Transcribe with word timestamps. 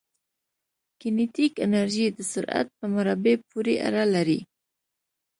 کینیتیک 0.99 1.53
انرژي 1.65 2.05
د 2.11 2.19
سرعت 2.31 2.67
په 2.77 2.85
مربع 2.95 3.35
پورې 3.49 3.73
اړه 3.87 4.03
لري. 4.15 4.39